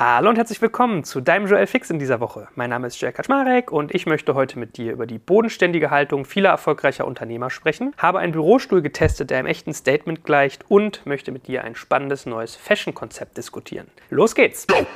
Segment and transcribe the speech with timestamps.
[0.00, 2.48] Hallo und herzlich willkommen zu deinem Joel Fix in dieser Woche.
[2.54, 6.24] Mein Name ist Joel Kaczmarek und ich möchte heute mit dir über die bodenständige Haltung
[6.24, 11.32] vieler erfolgreicher Unternehmer sprechen, habe einen Bürostuhl getestet, der einem echten Statement gleicht und möchte
[11.32, 13.88] mit dir ein spannendes neues Fashion-Konzept diskutieren.
[14.08, 14.66] Los geht's!
[14.66, 14.86] Go.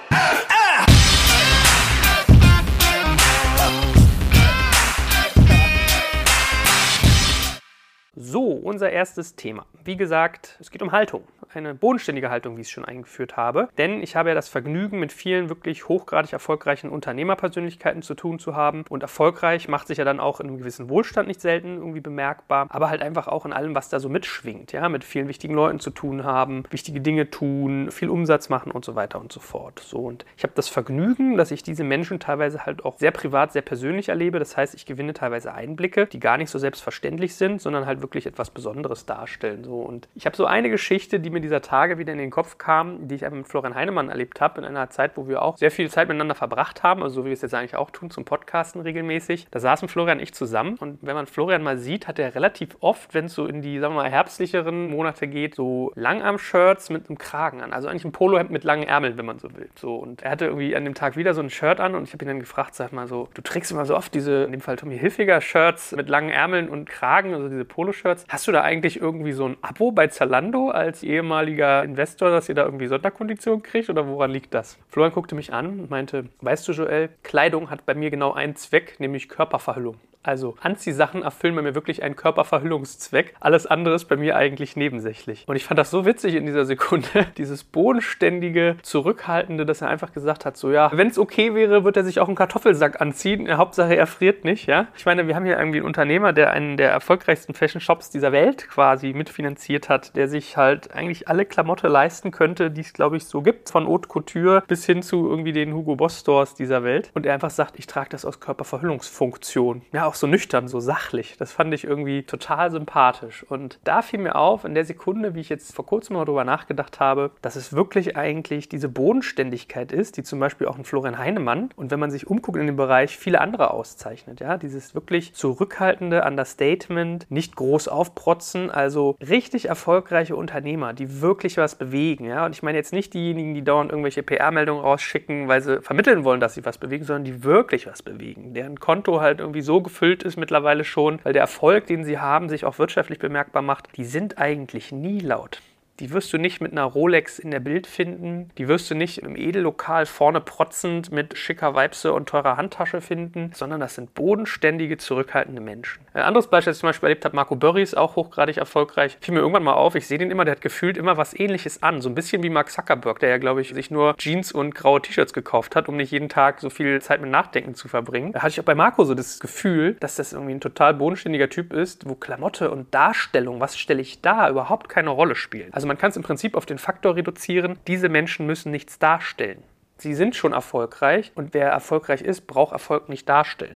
[8.16, 9.66] So, unser erstes Thema.
[9.82, 11.24] Wie gesagt, es geht um Haltung
[11.56, 13.68] eine bodenständige Haltung, wie ich es schon eingeführt habe.
[13.78, 18.56] Denn ich habe ja das Vergnügen, mit vielen wirklich hochgradig erfolgreichen Unternehmerpersönlichkeiten zu tun zu
[18.56, 18.84] haben.
[18.88, 22.66] Und erfolgreich macht sich ja dann auch in einem gewissen Wohlstand nicht selten irgendwie bemerkbar,
[22.70, 24.72] aber halt einfach auch in allem, was da so mitschwingt.
[24.72, 28.84] Ja, mit vielen wichtigen Leuten zu tun haben, wichtige Dinge tun, viel Umsatz machen und
[28.84, 29.80] so weiter und so fort.
[29.80, 33.52] So, und ich habe das Vergnügen, dass ich diese Menschen teilweise halt auch sehr privat,
[33.52, 34.38] sehr persönlich erlebe.
[34.38, 38.26] Das heißt, ich gewinne teilweise Einblicke, die gar nicht so selbstverständlich sind, sondern halt wirklich
[38.26, 39.64] etwas Besonderes darstellen.
[39.64, 42.58] So, und ich habe so eine Geschichte, die mir dieser Tage wieder in den Kopf
[42.58, 45.56] kam, die ich einfach mit Florian Heinemann erlebt habe, in einer Zeit, wo wir auch
[45.56, 48.10] sehr viel Zeit miteinander verbracht haben, also so wie wir es jetzt eigentlich auch tun,
[48.10, 49.48] zum Podcasten regelmäßig.
[49.50, 52.76] Da saßen Florian und ich zusammen und wenn man Florian mal sieht, hat er relativ
[52.80, 57.08] oft, wenn es so in die, sagen wir mal, herbstlicheren Monate geht, so Langarm-Shirts mit
[57.08, 57.72] einem Kragen an.
[57.72, 59.68] Also eigentlich ein Polohemd mit langen Ärmeln, wenn man so will.
[59.76, 62.12] So, und er hatte irgendwie an dem Tag wieder so ein Shirt an und ich
[62.12, 64.60] habe ihn dann gefragt, sag mal so, du trägst immer so oft diese, in dem
[64.60, 67.64] Fall Tommy Hilfiger Shirts mit langen Ärmeln und Kragen, also diese
[67.94, 68.24] Poloshirts.
[68.28, 72.48] Hast du da eigentlich irgendwie so ein Abo bei Zalando als ehemaliger ehemaliger Investor, dass
[72.48, 74.78] ihr da irgendwie Sonderkonditionen kriegt oder woran liegt das?
[74.88, 78.56] Florian guckte mich an und meinte, weißt du Joel, Kleidung hat bei mir genau einen
[78.56, 79.96] Zweck, nämlich Körperverhüllung.
[80.24, 83.34] Also Anziehsachen erfüllen bei mir wirklich einen Körperverhüllungszweck.
[83.40, 85.44] Alles andere ist bei mir eigentlich nebensächlich.
[85.46, 90.12] Und ich fand das so witzig in dieser Sekunde, dieses bodenständige, zurückhaltende, dass er einfach
[90.12, 93.54] gesagt hat, so ja, wenn es okay wäre, wird er sich auch einen Kartoffelsack anziehen.
[93.54, 94.86] Hauptsache er friert nicht, ja.
[94.96, 98.32] Ich meine, wir haben hier irgendwie einen Unternehmer, der einen der erfolgreichsten Fashion Shops dieser
[98.32, 103.16] Welt quasi mitfinanziert hat, der sich halt eigentlich alle Klamotte leisten könnte, die es glaube
[103.16, 106.82] ich so gibt, von Haute Couture bis hin zu irgendwie den Hugo Boss Stores dieser
[106.84, 107.10] Welt.
[107.14, 109.82] Und er einfach sagt, ich trage das aus Körperverhüllungsfunktion.
[109.92, 111.36] Ja, auch so nüchtern, so sachlich.
[111.38, 113.44] Das fand ich irgendwie total sympathisch.
[113.48, 116.44] Und da fiel mir auf, in der Sekunde, wie ich jetzt vor kurzem mal darüber
[116.44, 121.18] nachgedacht habe, dass es wirklich eigentlich diese Bodenständigkeit ist, die zum Beispiel auch ein Florian
[121.18, 124.40] Heinemann und wenn man sich umguckt in dem Bereich, viele andere auszeichnet.
[124.40, 131.74] Ja, dieses wirklich zurückhaltende Understatement, nicht groß aufprotzen, also richtig erfolgreiche Unternehmer, die wirklich was
[131.74, 132.24] bewegen.
[132.26, 136.24] Ja, und ich meine jetzt nicht diejenigen, die dauernd irgendwelche PR-Meldungen rausschicken, weil sie vermitteln
[136.24, 139.80] wollen, dass sie was bewegen, sondern die wirklich was bewegen, deren Konto halt irgendwie so
[139.80, 143.96] gefüllt ist mittlerweile schon, weil der Erfolg, den sie haben, sich auch wirtschaftlich bemerkbar macht,
[143.96, 145.60] die sind eigentlich nie laut.
[146.00, 148.50] Die wirst du nicht mit einer Rolex in der Bild finden.
[148.58, 153.52] Die wirst du nicht im Edellokal vorne protzend mit schicker Weibse und teurer Handtasche finden,
[153.54, 156.04] sondern das sind bodenständige, zurückhaltende Menschen.
[156.12, 159.18] Ein anderes Beispiel, das ich zum Beispiel erlebt habe, Marco Burry ist auch hochgradig erfolgreich.
[159.20, 161.84] Fiel mir irgendwann mal auf, ich sehe den immer, der hat gefühlt immer was ähnliches
[161.84, 162.00] an.
[162.00, 165.00] So ein bisschen wie Mark Zuckerberg, der ja, glaube ich, sich nur Jeans und graue
[165.00, 168.32] T-Shirts gekauft hat, um nicht jeden Tag so viel Zeit mit Nachdenken zu verbringen.
[168.32, 171.48] Da hatte ich auch bei Marco so das Gefühl, dass das irgendwie ein total bodenständiger
[171.48, 175.68] Typ ist, wo Klamotte und Darstellung, was stelle ich da, überhaupt keine Rolle spielen.
[175.72, 178.98] Also also man kann es im Prinzip auf den Faktor reduzieren, diese Menschen müssen nichts
[178.98, 179.62] darstellen.
[179.98, 183.74] Sie sind schon erfolgreich und wer erfolgreich ist, braucht Erfolg nicht darstellen.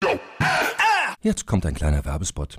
[1.20, 2.58] Jetzt kommt ein kleiner Werbespot.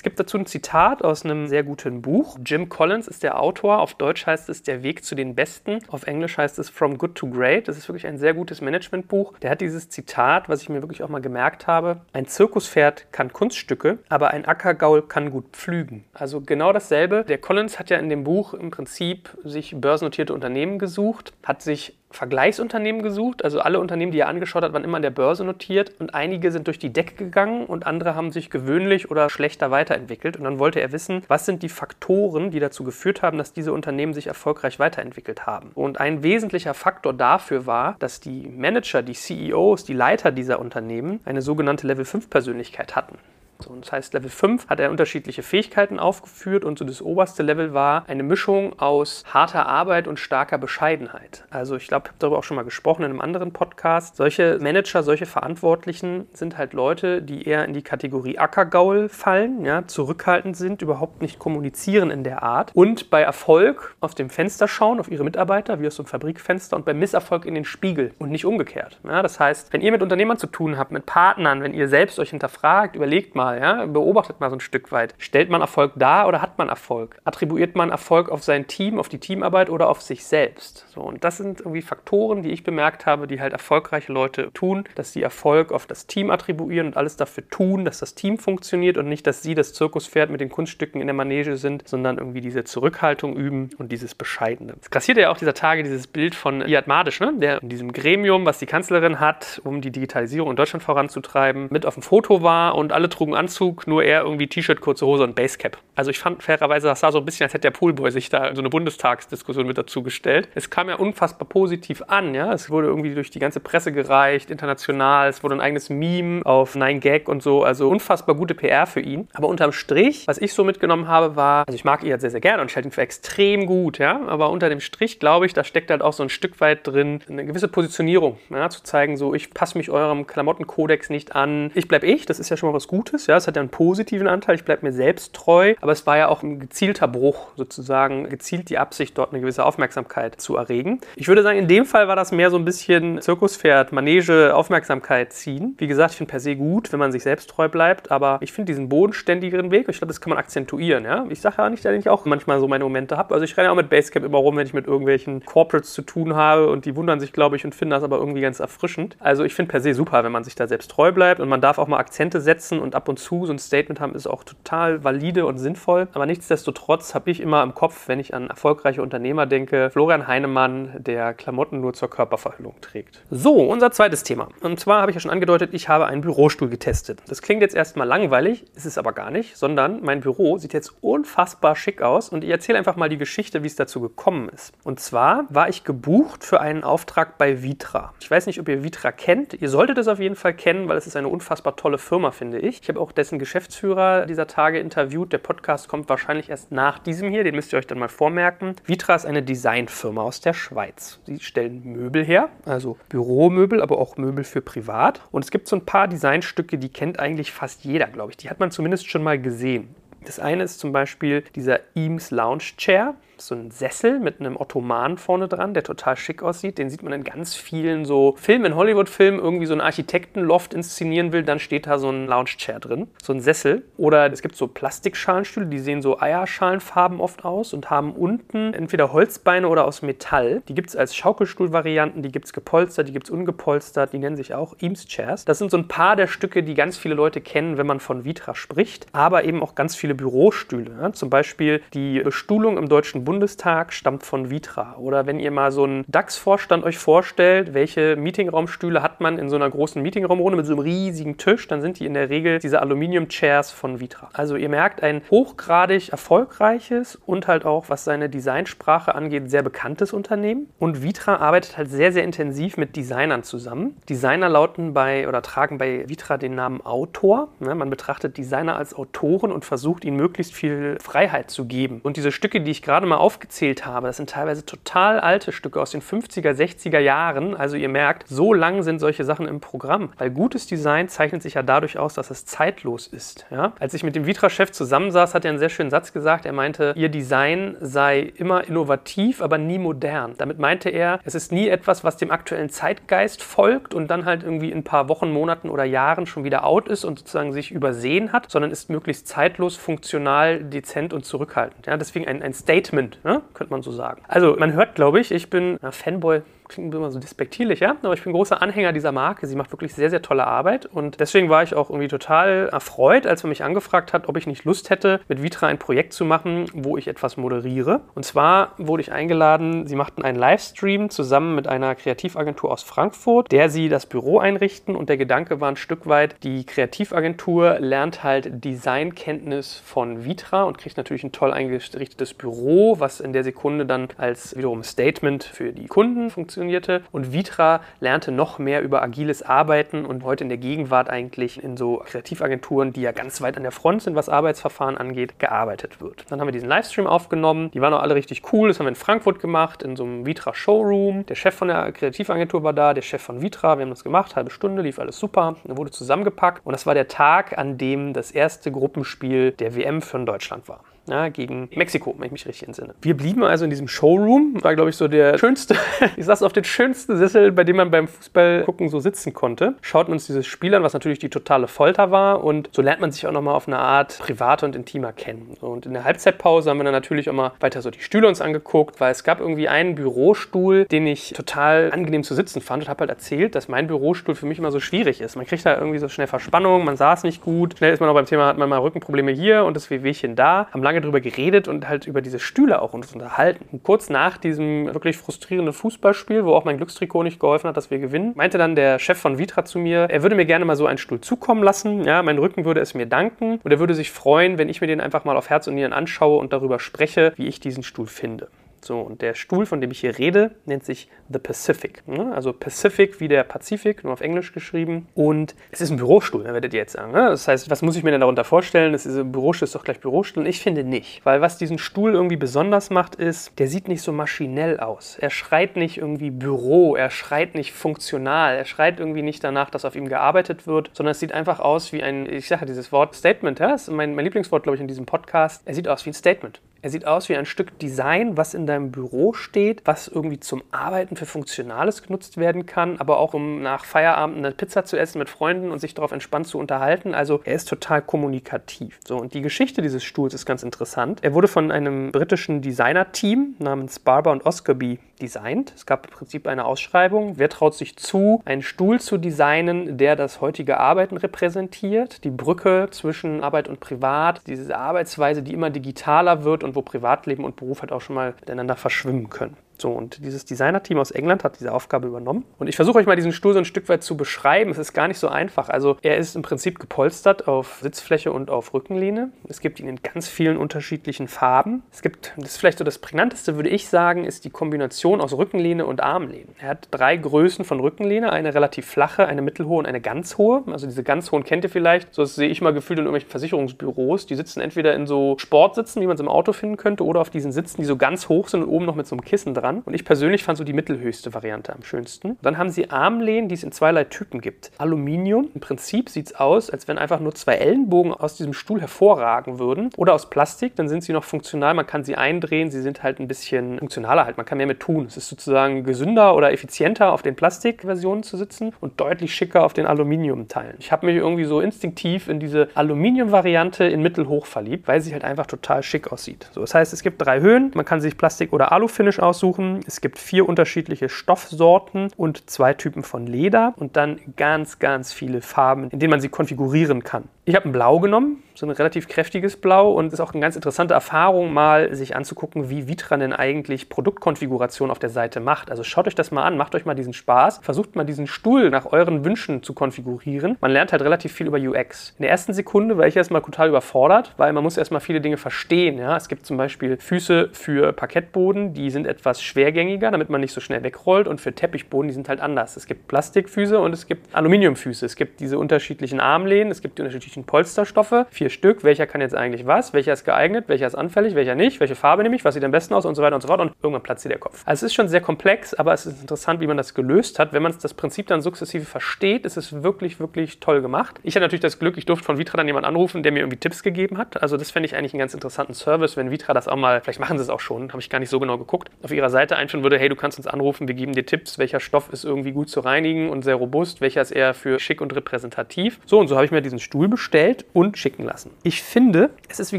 [0.00, 2.38] Es gibt dazu ein Zitat aus einem sehr guten Buch.
[2.42, 3.80] Jim Collins ist der Autor.
[3.80, 5.80] Auf Deutsch heißt es Der Weg zu den Besten.
[5.88, 7.68] Auf Englisch heißt es From Good to Great.
[7.68, 9.36] Das ist wirklich ein sehr gutes Managementbuch.
[9.40, 12.00] Der hat dieses Zitat, was ich mir wirklich auch mal gemerkt habe.
[12.14, 16.04] Ein Zirkuspferd kann Kunststücke, aber ein Ackergaul kann gut pflügen.
[16.14, 17.26] Also genau dasselbe.
[17.28, 21.99] Der Collins hat ja in dem Buch im Prinzip sich börsennotierte Unternehmen gesucht, hat sich
[22.10, 23.44] Vergleichsunternehmen gesucht.
[23.44, 26.50] Also alle Unternehmen, die er angeschaut hat, waren immer an der Börse notiert und einige
[26.50, 30.36] sind durch die Decke gegangen und andere haben sich gewöhnlich oder schlechter weiterentwickelt.
[30.36, 33.72] Und dann wollte er wissen, was sind die Faktoren, die dazu geführt haben, dass diese
[33.72, 35.70] Unternehmen sich erfolgreich weiterentwickelt haben.
[35.74, 41.20] Und ein wesentlicher Faktor dafür war, dass die Manager, die CEOs, die Leiter dieser Unternehmen
[41.24, 43.18] eine sogenannte Level 5 Persönlichkeit hatten.
[43.62, 47.74] So, das heißt, Level 5 hat er unterschiedliche Fähigkeiten aufgeführt und so das oberste Level
[47.74, 51.44] war eine Mischung aus harter Arbeit und starker Bescheidenheit.
[51.50, 54.16] Also ich glaube, ich habe darüber auch schon mal gesprochen in einem anderen Podcast.
[54.16, 59.86] Solche Manager, solche Verantwortlichen sind halt Leute, die eher in die Kategorie Ackergaul fallen, ja,
[59.86, 65.00] zurückhaltend sind, überhaupt nicht kommunizieren in der Art und bei Erfolg aus dem Fenster schauen,
[65.00, 68.30] auf ihre Mitarbeiter, wie aus so einem Fabrikfenster und bei Misserfolg in den Spiegel und
[68.30, 68.98] nicht umgekehrt.
[69.04, 72.18] Ja, das heißt, wenn ihr mit Unternehmern zu tun habt, mit Partnern, wenn ihr selbst
[72.18, 75.14] euch hinterfragt, überlegt mal, mal, ja, beobachtet mal so ein Stück weit.
[75.18, 77.16] Stellt man Erfolg dar oder hat man Erfolg?
[77.24, 80.86] Attribuiert man Erfolg auf sein Team, auf die Teamarbeit oder auf sich selbst?
[80.94, 84.84] So, und das sind irgendwie Faktoren, die ich bemerkt habe, die halt erfolgreiche Leute tun,
[84.94, 88.96] dass sie Erfolg auf das Team attribuieren und alles dafür tun, dass das Team funktioniert
[88.96, 92.40] und nicht, dass sie das Zirkuspferd mit den Kunststücken in der Manege sind, sondern irgendwie
[92.40, 94.74] diese Zurückhaltung üben und dieses Bescheidene.
[94.80, 97.32] Es kassiert ja auch dieser Tage dieses Bild von Iad Madisch, ne?
[97.36, 101.86] der in diesem Gremium, was die Kanzlerin hat, um die Digitalisierung in Deutschland voranzutreiben, mit
[101.86, 105.34] auf dem Foto war und alle trugen Anzug, nur er irgendwie T-Shirt, kurze Hose und
[105.34, 105.78] Basecap.
[105.94, 108.54] Also ich fand fairerweise, das sah so ein bisschen, als hätte der Poolboy sich da
[108.54, 110.48] so eine Bundestagsdiskussion mit dazu gestellt.
[110.54, 112.52] Es kam ja unfassbar positiv an, ja.
[112.52, 115.28] Es wurde irgendwie durch die ganze Presse gereicht, international.
[115.28, 117.64] Es wurde ein eigenes Meme auf 9gag und so.
[117.64, 119.28] Also unfassbar gute PR für ihn.
[119.32, 122.30] Aber unterm Strich, was ich so mitgenommen habe, war, also ich mag ihn halt sehr,
[122.30, 124.20] sehr gerne und ich halte ihn für extrem gut, ja.
[124.26, 127.20] Aber unter dem Strich, glaube ich, da steckt halt auch so ein Stück weit drin,
[127.28, 131.70] eine gewisse Positionierung, ja, zu zeigen, so, ich passe mich eurem Klamottenkodex nicht an.
[131.74, 133.36] Ich bleibe ich, das ist ja schon mal was Gutes, ja.
[133.36, 135.74] Es hat ja einen positiven Anteil, ich bleibe mir selbst treu.
[135.80, 139.64] Aber es war ja auch ein gezielter Bruch, sozusagen, gezielt die Absicht, dort eine gewisse
[139.64, 141.00] Aufmerksamkeit zu erregen.
[141.16, 145.32] Ich würde sagen, in dem Fall war das mehr so ein bisschen Zirkuspferd, Manege, Aufmerksamkeit
[145.32, 145.74] ziehen.
[145.78, 148.52] Wie gesagt, ich finde per se gut, wenn man sich selbst treu bleibt, aber ich
[148.52, 151.04] finde diesen bodenständigeren Weg, ich glaube, das kann man akzentuieren.
[151.04, 151.24] Ja?
[151.28, 153.34] Ich sage ja nicht, dass ich auch manchmal so meine Momente habe.
[153.34, 156.34] Also ich renne auch mit Basecamp immer rum, wenn ich mit irgendwelchen Corporates zu tun
[156.34, 159.16] habe und die wundern sich, glaube ich, und finden das aber irgendwie ganz erfrischend.
[159.20, 161.60] Also ich finde per se super, wenn man sich da selbst treu bleibt und man
[161.60, 164.44] darf auch mal Akzente setzen und ab und zu so ein Statement haben, ist auch
[164.44, 166.08] total valide und sinnvoll.
[166.12, 170.92] Aber nichtsdestotrotz habe ich immer im Kopf, wenn ich an erfolgreiche Unternehmer denke, Florian Heinemann,
[170.98, 173.22] der Klamotten nur zur Körperverhüllung trägt.
[173.30, 174.48] So, unser zweites Thema.
[174.60, 177.22] Und zwar habe ich ja schon angedeutet, ich habe einen Bürostuhl getestet.
[177.28, 180.94] Das klingt jetzt erstmal langweilig, ist es aber gar nicht, sondern mein Büro sieht jetzt
[181.00, 184.72] unfassbar schick aus und ich erzähle einfach mal die Geschichte, wie es dazu gekommen ist.
[184.84, 188.14] Und zwar war ich gebucht für einen Auftrag bei Vitra.
[188.20, 189.54] Ich weiß nicht, ob ihr Vitra kennt.
[189.54, 192.58] Ihr solltet es auf jeden Fall kennen, weil es ist eine unfassbar tolle Firma, finde
[192.58, 192.80] ich.
[192.82, 195.32] Ich habe auch dessen Geschäftsführer dieser Tage interviewt.
[195.32, 198.76] Der Podcast kommt wahrscheinlich erst nach diesem hier, den müsst ihr euch dann mal vormerken.
[198.84, 201.20] Vitra ist eine Designfirma aus der Schweiz.
[201.26, 205.20] Sie stellen Möbel her, also Büromöbel, aber auch Möbel für privat.
[205.30, 208.36] Und es gibt so ein paar Designstücke, die kennt eigentlich fast jeder, glaube ich.
[208.36, 209.94] Die hat man zumindest schon mal gesehen.
[210.24, 215.18] Das eine ist zum Beispiel dieser Eames Lounge Chair so ein Sessel mit einem Ottoman
[215.18, 216.78] vorne dran, der total schick aussieht.
[216.78, 221.32] Den sieht man in ganz vielen so Filmen, in Hollywood-Filmen, irgendwie so ein Architektenloft inszenieren
[221.32, 223.84] will, dann steht da so ein Lounge-Chair drin, so ein Sessel.
[223.96, 229.12] Oder es gibt so Plastikschalenstühle, die sehen so Eierschalenfarben oft aus und haben unten entweder
[229.12, 230.62] Holzbeine oder aus Metall.
[230.68, 234.36] Die gibt es als Schaukelstuhl-Varianten, die gibt es gepolstert, die gibt es ungepolstert, die nennen
[234.36, 235.44] sich auch Eames Chairs.
[235.44, 238.24] Das sind so ein paar der Stücke, die ganz viele Leute kennen, wenn man von
[238.24, 240.90] Vitra spricht, aber eben auch ganz viele Bürostühle.
[241.00, 241.12] Ja?
[241.12, 244.96] Zum Beispiel die Bestuhlung im Deutschen Bund Bundestag stammt von Vitra.
[244.98, 249.54] Oder wenn ihr mal so einen DAX-Vorstand euch vorstellt, welche Meetingraumstühle hat man in so
[249.54, 252.82] einer großen Meetingraumrunde mit so einem riesigen Tisch, dann sind die in der Regel diese
[252.82, 254.30] Aluminium-Chairs von Vitra.
[254.32, 260.12] Also ihr merkt, ein hochgradig erfolgreiches und halt auch, was seine Designsprache angeht, sehr bekanntes
[260.12, 260.68] Unternehmen.
[260.80, 263.96] Und Vitra arbeitet halt sehr, sehr intensiv mit Designern zusammen.
[264.08, 267.50] Designer lauten bei oder tragen bei Vitra den Namen Autor.
[267.60, 272.00] man betrachtet Designer als Autoren und versucht ihnen möglichst viel Freiheit zu geben.
[272.02, 275.80] Und diese Stücke, die ich gerade mal aufgezählt habe, das sind teilweise total alte Stücke
[275.80, 277.54] aus den 50er, 60er Jahren.
[277.54, 280.12] Also ihr merkt, so lang sind solche Sachen im Programm.
[280.18, 283.46] Weil gutes Design zeichnet sich ja dadurch aus, dass es zeitlos ist.
[283.50, 283.72] Ja?
[283.78, 286.46] Als ich mit dem Vitra-Chef zusammensaß, hat er einen sehr schönen Satz gesagt.
[286.46, 290.34] Er meinte, ihr Design sei immer innovativ, aber nie modern.
[290.38, 294.42] Damit meinte er, es ist nie etwas, was dem aktuellen Zeitgeist folgt und dann halt
[294.42, 297.70] irgendwie in ein paar Wochen, Monaten oder Jahren schon wieder out ist und sozusagen sich
[297.70, 301.86] übersehen hat, sondern ist möglichst zeitlos, funktional, dezent und zurückhaltend.
[301.86, 303.42] Ja, deswegen ein, ein Statement, ne?
[303.54, 304.22] könnte man so sagen.
[304.28, 308.14] Also man hört, glaube ich, ich bin na, Fanboy klingt immer so despektierlich, ja, aber
[308.14, 309.46] ich bin großer Anhänger dieser Marke.
[309.46, 313.26] Sie macht wirklich sehr, sehr tolle Arbeit und deswegen war ich auch irgendwie total erfreut,
[313.26, 316.24] als man mich angefragt hat, ob ich nicht Lust hätte, mit Vitra ein Projekt zu
[316.24, 318.02] machen, wo ich etwas moderiere.
[318.14, 323.50] Und zwar wurde ich eingeladen, sie machten einen Livestream zusammen mit einer Kreativagentur aus Frankfurt,
[323.52, 328.22] der sie das Büro einrichten und der Gedanke war ein Stück weit, die Kreativagentur lernt
[328.22, 333.86] halt Designkenntnis von Vitra und kriegt natürlich ein toll eingerichtetes Büro, was in der Sekunde
[333.86, 337.02] dann als wiederum Statement für die Kunden funktioniert funktionierte.
[337.10, 341.76] Und Vitra lernte noch mehr über agiles Arbeiten und heute in der Gegenwart eigentlich in
[341.76, 346.26] so Kreativagenturen, die ja ganz weit an der Front sind, was Arbeitsverfahren angeht, gearbeitet wird.
[346.28, 347.70] Dann haben wir diesen Livestream aufgenommen.
[347.72, 348.68] Die waren auch alle richtig cool.
[348.68, 351.24] Das haben wir in Frankfurt gemacht, in so einem Vitra Showroom.
[351.26, 353.78] Der Chef von der Kreativagentur war da, der Chef von Vitra.
[353.78, 355.56] Wir haben das gemacht, halbe Stunde, lief alles super.
[355.64, 356.64] Dann wurde zusammengepackt.
[356.66, 360.80] Und das war der Tag, an dem das erste Gruppenspiel der WM für Deutschland war
[361.08, 362.94] ja, gegen Mexiko, wenn ich mich richtig entsinne.
[363.02, 364.62] Wir blieben also in diesem Showroom.
[364.62, 365.74] War, glaube ich, so der schönste.
[366.16, 369.74] ich saß auf den schönsten Sessel, bei dem man beim Fußball gucken so sitzen konnte.
[369.80, 372.44] Schauten uns dieses Spiel an, was natürlich die totale Folter war.
[372.44, 375.56] Und so lernt man sich auch nochmal auf eine Art privater und intimer kennen.
[375.60, 378.40] Und in der Halbzeitpause haben wir dann natürlich auch mal weiter so die Stühle uns
[378.40, 382.88] angeguckt, weil es gab irgendwie einen Bürostuhl, den ich total angenehm zu sitzen fand und
[382.88, 385.36] habe halt erzählt, dass mein Bürostuhl für mich immer so schwierig ist.
[385.36, 387.78] Man kriegt da irgendwie so schnell Verspannung, man saß nicht gut.
[387.78, 390.68] Schnell ist man auch beim Thema, hat man mal Rückenprobleme hier und das Wehwehchen da.
[390.72, 393.66] Haben lange drüber geredet und halt über diese Stühle auch uns unterhalten.
[393.72, 397.90] Und kurz nach diesem wirklich frustrierenden Fußballspiel, wo auch mein Glückstrikot nicht geholfen hat, dass
[397.90, 400.76] wir gewinnen, meinte dann der Chef von Vitra zu mir, er würde mir gerne mal
[400.76, 402.04] so einen Stuhl zukommen lassen.
[402.04, 404.86] Ja, mein Rücken würde es mir danken und er würde sich freuen, wenn ich mir
[404.86, 408.06] den einfach mal auf Herz und Nieren anschaue und darüber spreche, wie ich diesen Stuhl
[408.06, 408.48] finde.
[408.82, 412.06] So, und der Stuhl, von dem ich hier rede, nennt sich The Pacific.
[412.08, 412.32] Ne?
[412.34, 415.06] Also Pacific wie der Pazifik, nur auf Englisch geschrieben.
[415.14, 417.12] Und es ist ein Bürostuhl, werdet ihr jetzt sagen.
[417.12, 417.28] Ne?
[417.28, 418.92] Das heißt, was muss ich mir denn darunter vorstellen?
[418.92, 420.42] Das ist ein Bürostuhl, ist doch gleich Bürostuhl.
[420.42, 421.24] Und ich finde nicht.
[421.24, 425.18] Weil was diesen Stuhl irgendwie besonders macht, ist, der sieht nicht so maschinell aus.
[425.20, 429.84] Er schreit nicht irgendwie Büro, er schreit nicht funktional, er schreit irgendwie nicht danach, dass
[429.84, 433.14] auf ihm gearbeitet wird, sondern es sieht einfach aus wie ein, ich sage dieses Wort
[433.14, 433.68] Statement, ja?
[433.68, 435.62] das ist mein, mein Lieblingswort, glaube ich, in diesem Podcast.
[435.66, 436.60] Er sieht aus wie ein Statement.
[436.82, 440.62] Er sieht aus wie ein Stück Design, was in deinem Büro steht, was irgendwie zum
[440.70, 445.18] Arbeiten für Funktionales genutzt werden kann, aber auch um nach Feierabend eine Pizza zu essen
[445.18, 447.14] mit Freunden und sich darauf entspannt zu unterhalten.
[447.14, 448.98] Also er ist total kommunikativ.
[449.06, 451.18] So, und die Geschichte dieses Stuhls ist ganz interessant.
[451.22, 455.72] Er wurde von einem britischen Designer-Team namens Barber und Oscarby designt.
[455.76, 457.38] Es gab im Prinzip eine Ausschreibung.
[457.38, 462.88] Wer traut sich zu, einen Stuhl zu designen, der das heutige Arbeiten repräsentiert, die Brücke
[462.90, 467.82] zwischen Arbeit und Privat, diese Arbeitsweise, die immer digitaler wird und wo Privatleben und Beruf
[467.82, 469.56] halt auch schon mal miteinander verschwimmen können.
[469.80, 472.44] So, und dieses Designer-Team aus England hat diese Aufgabe übernommen.
[472.58, 474.70] Und ich versuche euch mal diesen Stuhl so ein Stück weit zu beschreiben.
[474.70, 475.68] Es ist gar nicht so einfach.
[475.68, 479.30] Also er ist im Prinzip gepolstert auf Sitzfläche und auf Rückenlehne.
[479.48, 481.82] Es gibt ihn in ganz vielen unterschiedlichen Farben.
[481.90, 485.32] Es gibt, das ist vielleicht so das prägnanteste, würde ich sagen, ist die Kombination aus
[485.32, 486.48] Rückenlehne und Armlehne.
[486.60, 490.62] Er hat drei Größen von Rückenlehne, eine relativ flache, eine mittelhohe und eine ganz hohe.
[490.66, 492.14] Also diese ganz hohen kennt ihr vielleicht.
[492.14, 494.26] So sehe ich mal gefühlt in irgendwelchen Versicherungsbüros.
[494.26, 497.30] Die sitzen entweder in so Sportsitzen, wie man es im Auto finden könnte, oder auf
[497.30, 499.69] diesen Sitzen, die so ganz hoch sind und oben noch mit so einem Kissen dran
[499.70, 499.82] dran.
[499.84, 502.36] Und ich persönlich fand so die mittelhöchste Variante am schönsten.
[502.42, 504.70] Dann haben sie Armlehnen, die es in zweierlei Typen gibt.
[504.78, 505.48] Aluminium.
[505.54, 509.58] Im Prinzip sieht es aus, als wenn einfach nur zwei Ellenbogen aus diesem Stuhl hervorragen
[509.58, 509.90] würden.
[509.96, 511.74] Oder aus Plastik, dann sind sie noch funktional.
[511.74, 512.70] Man kann sie eindrehen.
[512.70, 514.36] Sie sind halt ein bisschen funktionaler halt.
[514.36, 515.06] Man kann mehr mit tun.
[515.06, 519.72] Es ist sozusagen gesünder oder effizienter auf den Plastikversionen zu sitzen und deutlich schicker auf
[519.72, 520.76] den Aluminiumteilen.
[520.78, 525.24] Ich habe mich irgendwie so instinktiv in diese Aluminium-Variante in mittelhoch verliebt, weil sie halt
[525.24, 526.48] einfach total schick aussieht.
[526.52, 527.70] So, das heißt, es gibt drei Höhen.
[527.74, 529.80] Man kann sich Plastik oder Alufinish aussuchen suchen.
[529.86, 535.42] Es gibt vier unterschiedliche Stoffsorten und zwei Typen von Leder und dann ganz, ganz viele
[535.42, 537.24] Farben, in denen man sie konfigurieren kann.
[537.50, 540.40] Ich habe ein Blau genommen, so ein relativ kräftiges Blau und es ist auch eine
[540.40, 545.68] ganz interessante Erfahrung, mal sich anzugucken, wie Vitra denn eigentlich Produktkonfiguration auf der Seite macht.
[545.68, 548.70] Also schaut euch das mal an, macht euch mal diesen Spaß, versucht mal diesen Stuhl
[548.70, 550.58] nach euren Wünschen zu konfigurieren.
[550.60, 552.14] Man lernt halt relativ viel über UX.
[552.18, 555.36] In der ersten Sekunde war ich erstmal total überfordert, weil man muss erstmal viele Dinge
[555.36, 555.98] verstehen.
[555.98, 556.16] Ja?
[556.16, 560.60] Es gibt zum Beispiel Füße für Parkettboden, die sind etwas schwergängiger, damit man nicht so
[560.60, 562.76] schnell wegrollt und für Teppichboden, die sind halt anders.
[562.76, 565.04] Es gibt Plastikfüße und es gibt Aluminiumfüße.
[565.04, 567.02] Es gibt diese unterschiedlichen Armlehnen, es gibt die
[567.40, 568.26] unterschiedlichen Polsterstoffe.
[568.30, 571.80] Vier Stück, welcher kann jetzt eigentlich was, welcher ist geeignet, welcher ist anfällig, welcher nicht,
[571.80, 573.60] welche Farbe nehme ich, was sieht am besten aus und so weiter und so fort
[573.60, 574.62] und irgendwann platzt dir der Kopf.
[574.64, 577.52] Also es ist schon sehr komplex, aber es ist interessant, wie man das gelöst hat.
[577.52, 581.20] Wenn man das Prinzip dann sukzessive versteht, ist es wirklich, wirklich toll gemacht.
[581.22, 583.58] Ich hatte natürlich das Glück, ich durfte von Vitra dann jemanden anrufen, der mir irgendwie
[583.58, 584.42] Tipps gegeben hat.
[584.42, 587.20] Also das fände ich eigentlich einen ganz interessanten Service, wenn Vitra das auch mal, vielleicht
[587.20, 589.56] machen sie es auch schon, habe ich gar nicht so genau geguckt, auf ihrer Seite
[589.56, 592.52] einführen würde, hey, du kannst uns anrufen, wir geben dir Tipps, welcher Stoff ist irgendwie
[592.52, 596.00] gut zu reinigen und sehr robust, welcher ist eher für schick und repräsentativ.
[596.06, 598.50] So, und so habe ich mir diesen Stuhl bestellt bestellt und schicken lassen.
[598.64, 599.78] Ich finde, es ist wie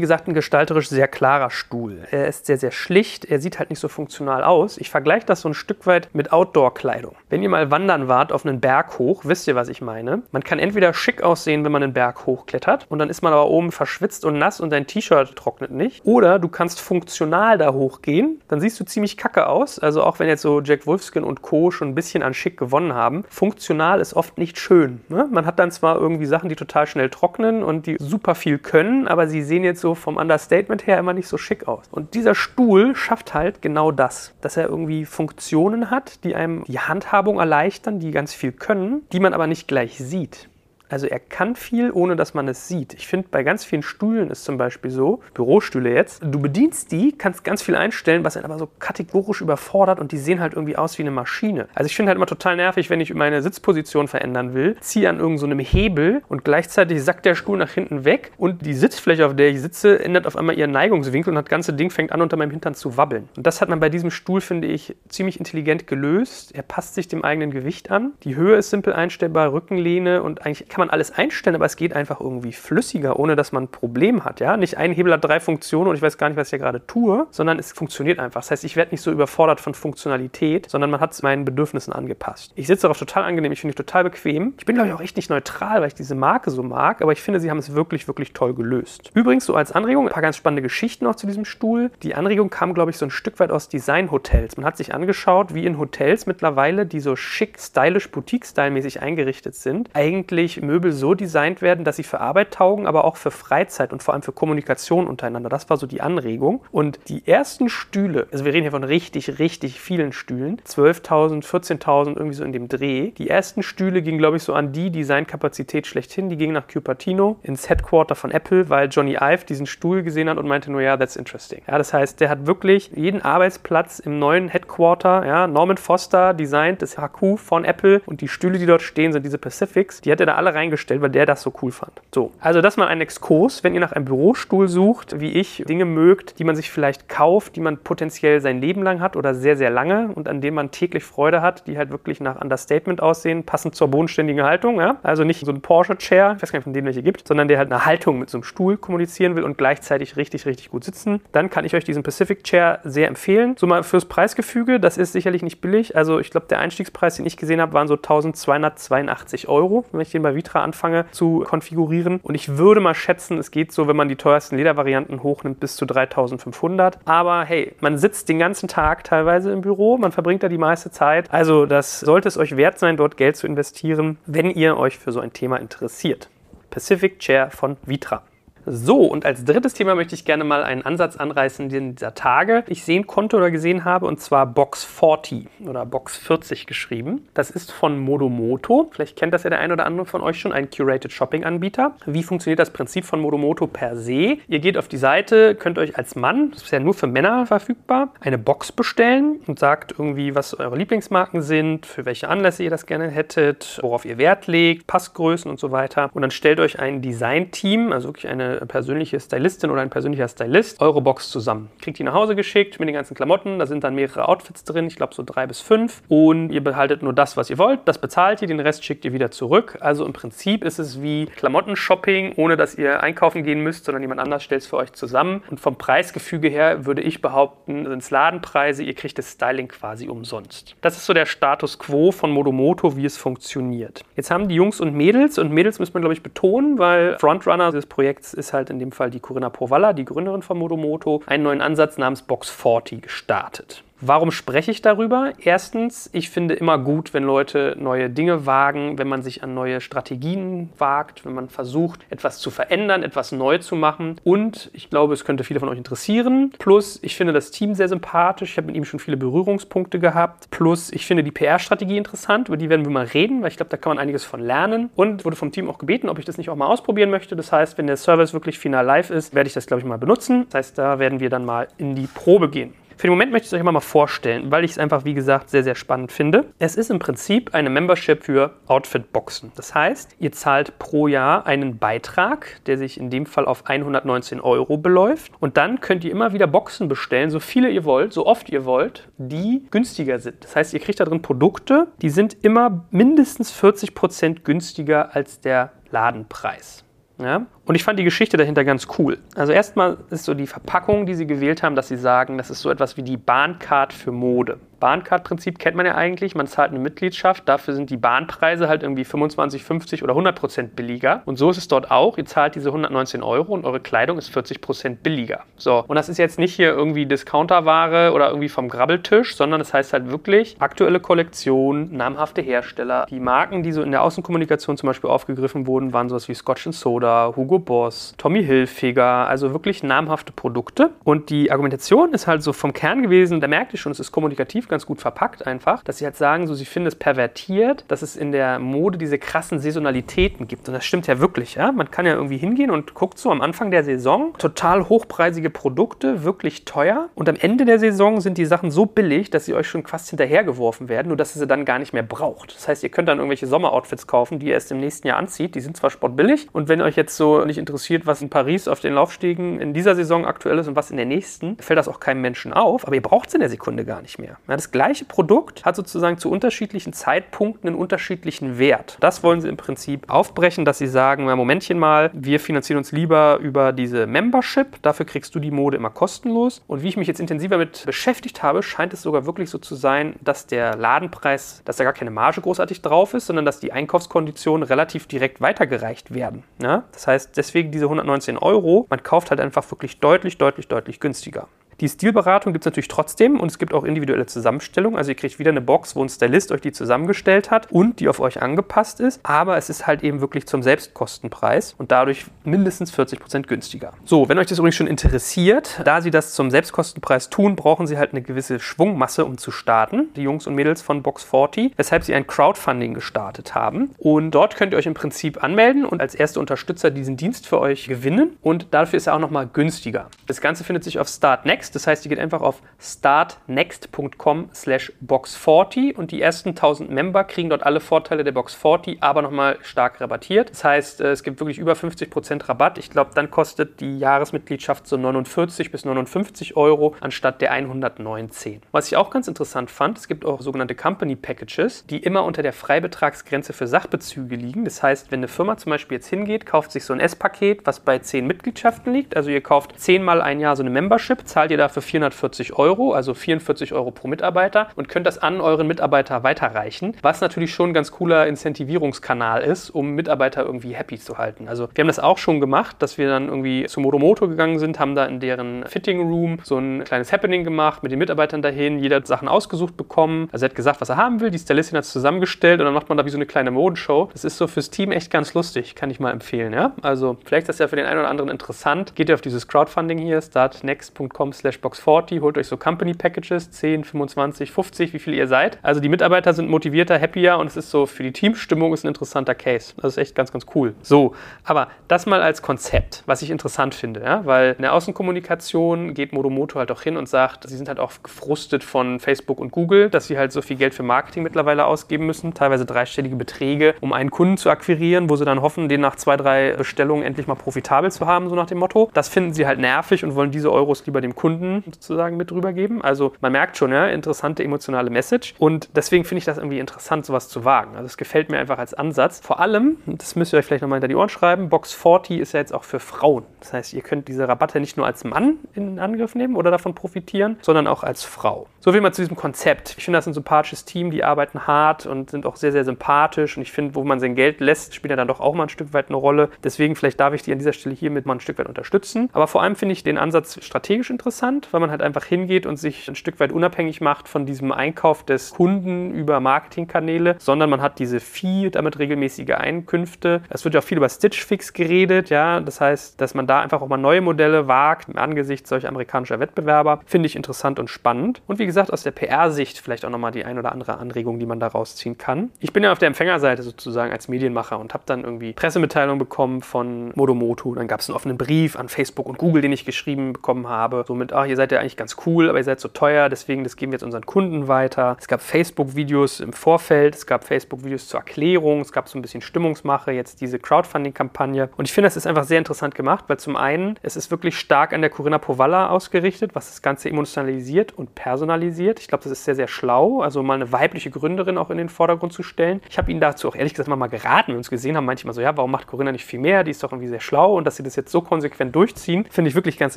[0.00, 1.98] gesagt ein gestalterisch sehr klarer Stuhl.
[2.10, 4.78] Er ist sehr, sehr schlicht, er sieht halt nicht so funktional aus.
[4.78, 7.14] Ich vergleiche das so ein Stück weit mit Outdoor-Kleidung.
[7.28, 10.22] Wenn ihr mal wandern wart auf einen Berg hoch, wisst ihr, was ich meine.
[10.32, 13.48] Man kann entweder schick aussehen, wenn man einen Berg hochklettert und dann ist man aber
[13.48, 16.06] oben verschwitzt und nass und dein T-Shirt trocknet nicht.
[16.06, 19.78] Oder du kannst funktional da hochgehen, dann siehst du ziemlich kacke aus.
[19.78, 21.70] Also auch wenn jetzt so Jack Wolfskin und Co.
[21.70, 25.02] schon ein bisschen an Schick gewonnen haben, funktional ist oft nicht schön.
[25.10, 25.28] Ne?
[25.30, 29.08] Man hat dann zwar irgendwie Sachen, die total schnell trocknen und die super viel können,
[29.08, 31.86] aber sie sehen jetzt so vom Understatement her immer nicht so schick aus.
[31.90, 36.78] Und dieser Stuhl schafft halt genau das, dass er irgendwie Funktionen hat, die einem die
[36.78, 40.48] Handhabung erleichtern, die ganz viel können, die man aber nicht gleich sieht.
[40.92, 42.92] Also er kann viel, ohne dass man es sieht.
[42.92, 47.12] Ich finde, bei ganz vielen Stühlen ist zum Beispiel so, Bürostühle jetzt, du bedienst die,
[47.16, 50.76] kannst ganz viel einstellen, was einen aber so kategorisch überfordert und die sehen halt irgendwie
[50.76, 51.66] aus wie eine Maschine.
[51.74, 55.18] Also ich finde halt immer total nervig, wenn ich meine Sitzposition verändern will, ziehe an
[55.18, 59.34] irgendeinem so Hebel und gleichzeitig sackt der Stuhl nach hinten weg und die Sitzfläche, auf
[59.34, 62.36] der ich sitze, ändert auf einmal ihren Neigungswinkel und das ganze Ding fängt an, unter
[62.36, 63.30] meinem Hintern zu wabbeln.
[63.34, 66.54] Und das hat man bei diesem Stuhl, finde ich, ziemlich intelligent gelöst.
[66.54, 68.12] Er passt sich dem eigenen Gewicht an.
[68.24, 71.94] Die Höhe ist simpel einstellbar, Rückenlehne und eigentlich kann man alles einstellen, aber es geht
[71.94, 74.40] einfach irgendwie flüssiger, ohne dass man ein Problem hat.
[74.40, 74.56] Ja?
[74.56, 77.26] Nicht ein Hebel hat drei Funktionen und ich weiß gar nicht, was ich gerade tue,
[77.30, 78.40] sondern es funktioniert einfach.
[78.40, 81.92] Das heißt, ich werde nicht so überfordert von Funktionalität, sondern man hat es meinen Bedürfnissen
[81.92, 82.52] angepasst.
[82.54, 84.54] Ich sitze darauf total angenehm, ich finde es total bequem.
[84.58, 87.12] Ich bin, glaube ich, auch echt nicht neutral, weil ich diese Marke so mag, aber
[87.12, 89.10] ich finde, sie haben es wirklich, wirklich toll gelöst.
[89.14, 91.90] Übrigens, so als Anregung, ein paar ganz spannende Geschichten noch zu diesem Stuhl.
[92.02, 94.56] Die Anregung kam, glaube ich, so ein Stück weit aus Design-Hotels.
[94.56, 99.90] Man hat sich angeschaut, wie in Hotels mittlerweile, die so schick, stylisch, boutique-style-mäßig eingerichtet sind,
[99.94, 104.02] eigentlich Möbel so designt werden, dass sie für Arbeit taugen, aber auch für Freizeit und
[104.02, 105.50] vor allem für Kommunikation untereinander.
[105.50, 106.62] Das war so die Anregung.
[106.70, 112.16] Und die ersten Stühle, also wir reden hier von richtig, richtig vielen Stühlen, 12.000, 14.000,
[112.16, 113.10] irgendwie so in dem Dreh.
[113.10, 116.30] Die ersten Stühle gingen, glaube ich, so an die Designkapazität schlechthin.
[116.30, 120.38] Die gingen nach Cupertino ins Headquarter von Apple, weil Johnny Ive diesen Stuhl gesehen hat
[120.38, 121.60] und meinte nur, ja, that's interesting.
[121.68, 126.80] Ja, das heißt, der hat wirklich jeden Arbeitsplatz im neuen Headquarter, ja, Norman Foster designt
[126.80, 130.00] das HQ von Apple und die Stühle, die dort stehen, sind diese Pacifics.
[130.00, 131.92] Die hat er da alle reingestellt, weil der das so cool fand.
[132.14, 135.84] So, also das mal ein Exkurs, wenn ihr nach einem Bürostuhl sucht, wie ich, Dinge
[135.84, 139.56] mögt, die man sich vielleicht kauft, die man potenziell sein Leben lang hat oder sehr,
[139.56, 143.44] sehr lange und an denen man täglich Freude hat, die halt wirklich nach Understatement aussehen,
[143.44, 144.80] passend zur bodenständigen Haltung.
[144.80, 144.96] Ja?
[145.02, 147.58] Also nicht so ein Porsche-Chair, ich weiß gar nicht, von denen welche gibt, sondern der
[147.58, 151.20] halt eine Haltung mit so einem Stuhl kommunizieren will und gleichzeitig richtig, richtig gut sitzen.
[151.32, 153.54] Dann kann ich euch diesen Pacific Chair sehr empfehlen.
[153.56, 155.96] So mal fürs Preisgefüge, das ist sicherlich nicht billig.
[155.96, 160.10] Also ich glaube, der Einstiegspreis, den ich gesehen habe, waren so 1282 Euro, wenn ich
[160.10, 162.20] den bei Vitra anfange zu konfigurieren.
[162.22, 165.76] Und ich würde mal schätzen, es geht so, wenn man die teuersten Ledervarianten hochnimmt, bis
[165.76, 166.98] zu 3500.
[167.04, 170.90] Aber hey, man sitzt den ganzen Tag teilweise im Büro, man verbringt da die meiste
[170.90, 171.32] Zeit.
[171.32, 175.12] Also das sollte es euch wert sein, dort Geld zu investieren, wenn ihr euch für
[175.12, 176.28] so ein Thema interessiert.
[176.70, 178.22] Pacific Chair von Vitra.
[178.64, 182.64] So, und als drittes Thema möchte ich gerne mal einen Ansatz anreißen, den dieser Tage
[182.68, 187.26] ich sehen konnte oder gesehen habe, und zwar Box 40 oder Box 40 geschrieben.
[187.34, 188.88] Das ist von Modomoto.
[188.92, 191.96] Vielleicht kennt das ja der ein oder andere von euch schon, ein Curated Shopping Anbieter.
[192.06, 194.38] Wie funktioniert das Prinzip von Modomoto per se?
[194.46, 197.46] Ihr geht auf die Seite, könnt euch als Mann, das ist ja nur für Männer
[197.46, 202.70] verfügbar, eine Box bestellen und sagt irgendwie, was eure Lieblingsmarken sind, für welche Anlässe ihr
[202.70, 206.10] das gerne hättet, worauf ihr Wert legt, Passgrößen und so weiter.
[206.14, 210.80] Und dann stellt euch ein Design-Team, also wirklich eine persönliche Stylistin oder ein persönlicher Stylist
[210.80, 211.70] eure Box zusammen.
[211.80, 213.58] Kriegt die nach Hause geschickt mit den ganzen Klamotten.
[213.58, 216.02] Da sind dann mehrere Outfits drin, ich glaube so drei bis fünf.
[216.08, 217.80] Und ihr behaltet nur das, was ihr wollt.
[217.86, 219.78] Das bezahlt ihr, den Rest schickt ihr wieder zurück.
[219.80, 224.20] Also im Prinzip ist es wie Klamottenshopping, ohne dass ihr einkaufen gehen müsst, sondern jemand
[224.20, 225.42] anders stellt es für euch zusammen.
[225.50, 228.82] Und vom Preisgefüge her würde ich behaupten, sind es Ladenpreise.
[228.82, 230.76] Ihr kriegt das Styling quasi umsonst.
[230.80, 234.04] Das ist so der Status quo von Modomoto, wie es funktioniert.
[234.16, 237.70] Jetzt haben die Jungs und Mädels, und Mädels muss man glaube ich betonen, weil Frontrunner
[237.70, 241.44] des Projekts ist halt in dem Fall die Corinna Povalla, die Gründerin von Modomoto, einen
[241.44, 243.84] neuen Ansatz namens Box 40 gestartet.
[244.04, 245.32] Warum spreche ich darüber?
[245.38, 249.80] Erstens, ich finde immer gut, wenn Leute neue Dinge wagen, wenn man sich an neue
[249.80, 254.16] Strategien wagt, wenn man versucht, etwas zu verändern, etwas neu zu machen.
[254.24, 256.52] Und ich glaube, es könnte viele von euch interessieren.
[256.58, 258.50] Plus, ich finde das Team sehr sympathisch.
[258.50, 260.50] Ich habe mit ihm schon viele Berührungspunkte gehabt.
[260.50, 262.48] Plus, ich finde die PR-Strategie interessant.
[262.48, 264.90] Über die werden wir mal reden, weil ich glaube, da kann man einiges von lernen.
[264.96, 267.36] Und wurde vom Team auch gebeten, ob ich das nicht auch mal ausprobieren möchte.
[267.36, 269.98] Das heißt, wenn der Service wirklich final live ist, werde ich das, glaube ich, mal
[269.98, 270.46] benutzen.
[270.50, 272.74] Das heißt, da werden wir dann mal in die Probe gehen.
[273.02, 275.50] Für den Moment möchte ich es euch mal vorstellen, weil ich es einfach, wie gesagt,
[275.50, 276.44] sehr, sehr spannend finde.
[276.60, 279.50] Es ist im Prinzip eine Membership für Outfit-Boxen.
[279.56, 284.40] Das heißt, ihr zahlt pro Jahr einen Beitrag, der sich in dem Fall auf 119
[284.40, 285.32] Euro beläuft.
[285.40, 288.64] Und dann könnt ihr immer wieder Boxen bestellen, so viele ihr wollt, so oft ihr
[288.66, 290.44] wollt, die günstiger sind.
[290.44, 295.40] Das heißt, ihr kriegt da drin Produkte, die sind immer mindestens 40 Prozent günstiger als
[295.40, 296.84] der Ladenpreis.
[297.18, 297.46] Ja?
[297.64, 299.18] Und ich fand die Geschichte dahinter ganz cool.
[299.36, 302.60] Also erstmal ist so die Verpackung, die sie gewählt haben, dass sie sagen, das ist
[302.60, 304.58] so etwas wie die Bahncard für Mode.
[304.80, 306.34] Bahncard-Prinzip kennt man ja eigentlich.
[306.34, 310.74] Man zahlt eine Mitgliedschaft, dafür sind die Bahnpreise halt irgendwie 25, 50 oder 100 Prozent
[310.74, 311.22] billiger.
[311.24, 312.18] Und so ist es dort auch.
[312.18, 315.44] Ihr zahlt diese 119 Euro und eure Kleidung ist 40 Prozent billiger.
[315.56, 319.72] So, und das ist jetzt nicht hier irgendwie Discounterware oder irgendwie vom Grabbeltisch, sondern das
[319.72, 323.06] heißt halt wirklich aktuelle Kollektion, namhafte Hersteller.
[323.08, 326.62] Die Marken, die so in der Außenkommunikation zum Beispiel aufgegriffen wurden, waren sowas wie Scotch
[326.72, 330.90] Soda, Hugo Boss, Tommy Hilfiger, also wirklich namhafte Produkte.
[331.04, 334.12] Und die Argumentation ist halt so vom Kern gewesen, da merkt ihr schon, es ist
[334.12, 338.02] kommunikativ ganz gut verpackt einfach, dass sie halt sagen, so sie finden es pervertiert, dass
[338.02, 340.68] es in der Mode diese krassen Saisonalitäten gibt.
[340.68, 341.72] Und das stimmt ja wirklich, ja.
[341.72, 346.24] Man kann ja irgendwie hingehen und guckt so am Anfang der Saison total hochpreisige Produkte,
[346.24, 347.08] wirklich teuer.
[347.14, 350.10] Und am Ende der Saison sind die Sachen so billig, dass sie euch schon fast
[350.10, 352.54] hinterhergeworfen werden, nur dass ihr sie dann gar nicht mehr braucht.
[352.54, 355.54] Das heißt, ihr könnt dann irgendwelche Sommeroutfits kaufen, die ihr erst im nächsten Jahr anzieht.
[355.54, 358.80] Die sind zwar sportbillig und wenn euch jetzt so nicht interessiert, was in Paris auf
[358.80, 362.00] den Laufstegen in dieser Saison aktuell ist und was in der nächsten, fällt das auch
[362.00, 364.36] keinem Menschen auf, aber ihr braucht es in der Sekunde gar nicht mehr.
[364.48, 368.96] Ja, das gleiche Produkt hat sozusagen zu unterschiedlichen Zeitpunkten einen unterschiedlichen Wert.
[369.00, 372.92] Das wollen sie im Prinzip aufbrechen, dass sie sagen, na Momentchen mal, wir finanzieren uns
[372.92, 376.62] lieber über diese Membership, dafür kriegst du die Mode immer kostenlos.
[376.66, 379.74] Und wie ich mich jetzt intensiver mit beschäftigt habe, scheint es sogar wirklich so zu
[379.74, 383.72] sein, dass der Ladenpreis, dass da gar keine Marge großartig drauf ist, sondern dass die
[383.72, 386.44] Einkaufskonditionen relativ direkt weitergereicht werden.
[386.60, 386.84] Ja?
[386.92, 391.48] Das heißt, deswegen diese 119 Euro, man kauft halt einfach wirklich deutlich, deutlich, deutlich günstiger.
[391.80, 394.96] Die Stilberatung gibt es natürlich trotzdem und es gibt auch individuelle Zusammenstellungen.
[394.96, 398.08] Also ihr kriegt wieder eine Box, wo ein Stylist euch die zusammengestellt hat und die
[398.08, 399.20] auf euch angepasst ist.
[399.22, 403.92] Aber es ist halt eben wirklich zum Selbstkostenpreis und dadurch mindestens 40% günstiger.
[404.04, 407.98] So, wenn euch das übrigens schon interessiert, da sie das zum Selbstkostenpreis tun, brauchen sie
[407.98, 410.08] halt eine gewisse Schwungmasse, um zu starten.
[410.16, 413.90] Die Jungs und Mädels von Box 40, weshalb sie ein Crowdfunding gestartet haben.
[413.98, 417.60] Und dort könnt ihr euch im Prinzip anmelden und als erste Unterstützer diesen Dienst für
[417.60, 418.36] euch gewinnen.
[418.42, 420.08] Und dafür ist er auch nochmal günstiger.
[420.26, 421.61] Das Ganze findet sich auf Start Next.
[421.70, 427.50] Das heißt, ihr geht einfach auf startnext.com slash box40 und die ersten 1000 Member kriegen
[427.50, 430.50] dort alle Vorteile der Box 40, aber nochmal stark rabattiert.
[430.50, 432.78] Das heißt, äh, es gibt wirklich über 50% Rabatt.
[432.78, 438.62] Ich glaube, dann kostet die Jahresmitgliedschaft so 49 bis 59 Euro anstatt der 119.
[438.72, 442.42] Was ich auch ganz interessant fand, es gibt auch sogenannte Company Packages, die immer unter
[442.42, 444.64] der Freibetragsgrenze für Sachbezüge liegen.
[444.64, 447.80] Das heißt, wenn eine Firma zum Beispiel jetzt hingeht, kauft sich so ein S-Paket, was
[447.80, 451.50] bei 10 Mitgliedschaften liegt, also ihr kauft 10 mal ein Jahr so eine Membership, zahlt
[451.52, 456.22] ihr dafür 440 Euro, also 44 Euro pro Mitarbeiter und könnt das an euren Mitarbeiter
[456.22, 461.48] weiterreichen, was natürlich schon ein ganz cooler Incentivierungskanal ist, um Mitarbeiter irgendwie happy zu halten.
[461.48, 464.78] Also wir haben das auch schon gemacht, dass wir dann irgendwie zu Motomoto gegangen sind,
[464.80, 468.78] haben da in deren Fitting Room so ein kleines Happening gemacht, mit den Mitarbeitern dahin,
[468.78, 470.28] jeder hat Sachen ausgesucht bekommen.
[470.32, 472.74] Also er hat gesagt, was er haben will, die Stylistin hat es zusammengestellt und dann
[472.74, 474.08] macht man da wie so eine kleine Modenshow.
[474.12, 476.52] Das ist so fürs Team echt ganz lustig, kann ich mal empfehlen.
[476.52, 476.72] Ja?
[476.82, 478.94] Also vielleicht ist das ja für den einen oder anderen interessant.
[478.94, 483.50] Geht ihr auf dieses Crowdfunding hier, startnext.com slash Box 40, holt euch so Company Packages,
[483.50, 485.58] 10, 25, 50, wie viel ihr seid.
[485.62, 488.88] Also die Mitarbeiter sind motivierter, happier und es ist so für die Teamstimmung ist ein
[488.88, 489.74] interessanter Case.
[489.76, 490.74] Das ist echt ganz, ganz cool.
[490.82, 494.24] So, aber das mal als Konzept, was ich interessant finde, ja?
[494.24, 497.92] weil in der Außenkommunikation geht Modomoto halt auch hin und sagt, sie sind halt auch
[498.02, 502.06] gefrustet von Facebook und Google, dass sie halt so viel Geld für Marketing mittlerweile ausgeben
[502.06, 505.96] müssen, teilweise dreistellige Beträge, um einen Kunden zu akquirieren, wo sie dann hoffen, den nach
[505.96, 508.90] zwei, drei Bestellungen endlich mal profitabel zu haben, so nach dem Motto.
[508.94, 511.31] Das finden sie halt nervig und wollen diese Euros lieber dem Kunden
[511.64, 512.82] sozusagen mit drüber geben.
[512.82, 515.34] Also man merkt schon, ja, interessante emotionale Message.
[515.38, 517.76] Und deswegen finde ich das irgendwie interessant, sowas zu wagen.
[517.76, 519.20] Also es gefällt mir einfach als Ansatz.
[519.20, 522.32] Vor allem, das müsst ihr euch vielleicht nochmal hinter die Ohren schreiben, Box 40 ist
[522.32, 523.24] ja jetzt auch für Frauen.
[523.40, 526.74] Das heißt, ihr könnt diese Rabatte nicht nur als Mann in Angriff nehmen oder davon
[526.74, 528.46] profitieren, sondern auch als Frau.
[528.64, 529.74] So viel mal zu diesem Konzept.
[529.76, 533.36] Ich finde das ein sympathisches Team, die arbeiten hart und sind auch sehr, sehr sympathisch.
[533.36, 535.48] Und ich finde, wo man sein Geld lässt, spielt ja dann doch auch mal ein
[535.48, 536.28] Stück weit eine Rolle.
[536.44, 539.10] Deswegen vielleicht darf ich die an dieser Stelle hiermit mal ein Stück weit unterstützen.
[539.14, 542.56] Aber vor allem finde ich den Ansatz strategisch interessant, weil man halt einfach hingeht und
[542.56, 547.62] sich ein Stück weit unabhängig macht von diesem Einkauf des Kunden über Marketingkanäle, sondern man
[547.62, 550.22] hat diese Fee, damit regelmäßige Einkünfte.
[550.30, 552.38] Es wird ja auch viel über Stitch Fix geredet, ja.
[552.38, 556.80] Das heißt, dass man da einfach auch mal neue Modelle wagt angesichts solcher amerikanischer Wettbewerber,
[556.86, 558.22] finde ich interessant und spannend.
[558.28, 561.26] Und wie gesagt, aus der PR-Sicht vielleicht auch nochmal die ein oder andere Anregung, die
[561.26, 562.30] man da rausziehen kann.
[562.40, 566.42] Ich bin ja auf der Empfängerseite sozusagen als Medienmacher und habe dann irgendwie Pressemitteilungen bekommen
[566.42, 567.54] von Modomoto.
[567.54, 570.84] Dann gab es einen offenen Brief an Facebook und Google, den ich geschrieben bekommen habe,
[570.86, 573.08] so mit und ach, ihr seid ja eigentlich ganz cool, aber ihr seid so teuer,
[573.08, 574.96] deswegen das geben wir jetzt unseren Kunden weiter.
[574.98, 579.20] Es gab Facebook-Videos im Vorfeld, es gab Facebook-Videos zur Erklärung, es gab so ein bisschen
[579.20, 581.50] Stimmungsmache, jetzt diese Crowdfunding-Kampagne.
[581.56, 584.38] Und ich finde, das ist einfach sehr interessant gemacht, weil zum einen, es ist wirklich
[584.38, 588.41] stark an der Corinna Povalla ausgerichtet, was das Ganze emotionalisiert und personalisiert.
[588.50, 591.68] Ich glaube, das ist sehr, sehr schlau, also mal eine weibliche Gründerin auch in den
[591.68, 592.60] Vordergrund zu stellen.
[592.68, 595.20] Ich habe Ihnen dazu auch ehrlich gesagt mal geraten, wenn uns gesehen haben, manchmal so,
[595.20, 596.44] ja, warum macht Corinna nicht viel mehr?
[596.44, 599.28] Die ist doch irgendwie sehr schlau und dass sie das jetzt so konsequent durchziehen, finde
[599.28, 599.76] ich wirklich ganz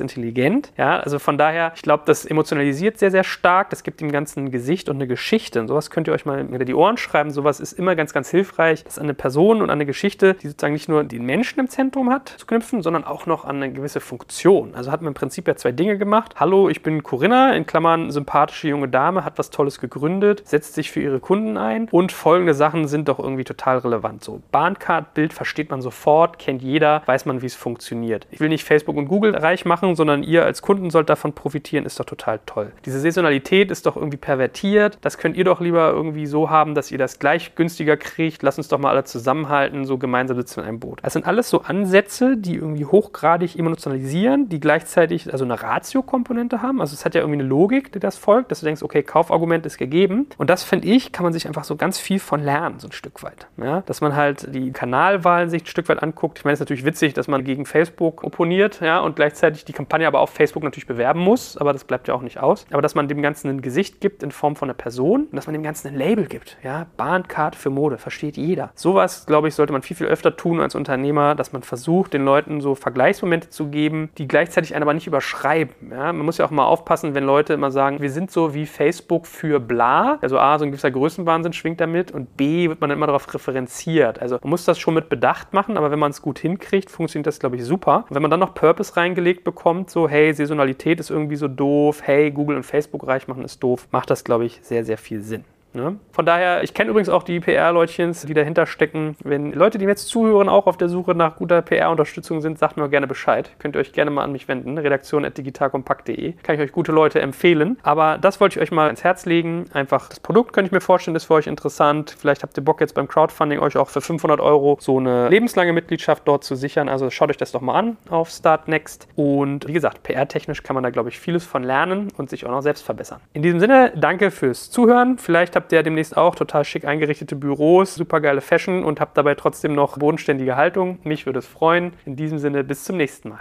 [0.00, 0.72] intelligent.
[0.76, 3.70] Ja, also von daher, ich glaube, das emotionalisiert sehr, sehr stark.
[3.70, 5.60] Das gibt dem Ganzen ein Gesicht und eine Geschichte.
[5.60, 7.30] Und sowas könnt ihr euch mal hinter die Ohren schreiben.
[7.30, 10.48] Sowas ist immer ganz, ganz hilfreich, das an eine Person und an eine Geschichte, die
[10.48, 13.72] sozusagen nicht nur den Menschen im Zentrum hat, zu knüpfen, sondern auch noch an eine
[13.72, 14.74] gewisse Funktion.
[14.74, 16.34] Also hat man im Prinzip ja zwei Dinge gemacht.
[16.36, 18.10] Hallo, ich bin Corinna, in Klammern
[18.56, 22.54] sympathische junge Dame, hat was Tolles gegründet, setzt sich für ihre Kunden ein und folgende
[22.54, 24.24] Sachen sind doch irgendwie total relevant.
[24.24, 28.26] So, Bahncard-Bild versteht man sofort, kennt jeder, weiß man, wie es funktioniert.
[28.30, 31.84] Ich will nicht Facebook und Google reich machen, sondern ihr als Kunden sollt davon profitieren,
[31.84, 32.72] ist doch total toll.
[32.84, 34.98] Diese Saisonalität ist doch irgendwie pervertiert.
[35.02, 38.42] Das könnt ihr doch lieber irgendwie so haben, dass ihr das gleich günstiger kriegt.
[38.42, 41.00] Lass uns doch mal alle zusammenhalten, so gemeinsam sitzen in einem Boot.
[41.02, 46.80] Das sind alles so Ansätze, die irgendwie hochgradig emotionalisieren, die gleichzeitig also eine Ratio-Komponente haben.
[46.80, 49.66] Also es hat ja irgendwie eine Logik, die das folgt, dass du denkst, okay, Kaufargument
[49.66, 50.26] ist gegeben.
[50.38, 52.92] Und das finde ich, kann man sich einfach so ganz viel von lernen, so ein
[52.92, 53.46] Stück weit.
[53.56, 53.82] Ja?
[53.82, 56.38] Dass man halt die Kanalwahlen sich ein Stück weit anguckt.
[56.38, 59.72] Ich meine, es ist natürlich witzig, dass man gegen Facebook opponiert ja, und gleichzeitig die
[59.72, 62.66] Kampagne aber auf Facebook natürlich bewerben muss, aber das bleibt ja auch nicht aus.
[62.70, 65.46] Aber dass man dem Ganzen ein Gesicht gibt in Form von einer Person und dass
[65.46, 66.56] man dem Ganzen ein Label gibt.
[66.62, 66.86] Ja?
[66.96, 68.70] Bahncard für Mode, versteht jeder.
[68.74, 72.24] Sowas, glaube ich, sollte man viel, viel öfter tun als Unternehmer, dass man versucht, den
[72.24, 75.74] Leuten so Vergleichsmomente zu geben, die gleichzeitig einen aber nicht überschreiben.
[75.90, 76.12] Ja?
[76.12, 79.26] Man muss ja auch mal aufpassen, wenn Leute immer sagen, wir sind so wie Facebook
[79.26, 80.18] für bla.
[80.20, 83.32] Also A, so ein gewisser Größenwahnsinn schwingt damit und B, wird man dann immer darauf
[83.32, 84.20] referenziert.
[84.20, 87.26] Also man muss das schon mit Bedacht machen, aber wenn man es gut hinkriegt, funktioniert
[87.26, 88.04] das, glaube ich, super.
[88.10, 92.02] Und wenn man dann noch Purpose reingelegt bekommt, so hey, Saisonalität ist irgendwie so doof,
[92.04, 95.22] hey, Google und Facebook reich machen ist doof, macht das, glaube ich, sehr, sehr viel
[95.22, 95.44] Sinn.
[95.76, 95.98] Ne?
[96.10, 99.16] Von daher, ich kenne übrigens auch die PR-Leutchens, die dahinter stecken.
[99.22, 102.78] Wenn Leute, die mir jetzt zuhören, auch auf der Suche nach guter PR-Unterstützung sind, sagt
[102.78, 103.50] mir gerne Bescheid.
[103.58, 104.78] Könnt ihr euch gerne mal an mich wenden.
[104.78, 106.32] Redaktion.digitalkompakt.de.
[106.42, 107.78] Kann ich euch gute Leute empfehlen.
[107.82, 109.66] Aber das wollte ich euch mal ins Herz legen.
[109.72, 112.16] Einfach das Produkt könnte ich mir vorstellen, ist für euch interessant.
[112.18, 115.74] Vielleicht habt ihr Bock jetzt beim Crowdfunding euch auch für 500 Euro so eine lebenslange
[115.74, 116.88] Mitgliedschaft dort zu sichern.
[116.88, 119.08] Also schaut euch das doch mal an auf Startnext.
[119.14, 122.50] Und wie gesagt, PR-technisch kann man da, glaube ich, vieles von lernen und sich auch
[122.50, 123.20] noch selbst verbessern.
[123.34, 125.18] In diesem Sinne, danke fürs Zuhören.
[125.18, 129.34] Vielleicht habt ihr demnächst auch total schick eingerichtete Büros, super geile Fashion und habt dabei
[129.34, 130.98] trotzdem noch bodenständige Haltung.
[131.04, 131.92] Mich würde es freuen.
[132.04, 133.40] In diesem Sinne, bis zum nächsten Mal.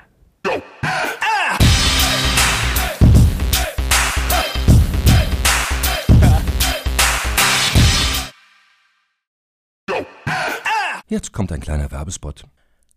[11.07, 12.45] Jetzt kommt ein kleiner Werbespot.